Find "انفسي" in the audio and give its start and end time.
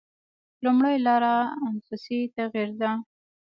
1.69-2.19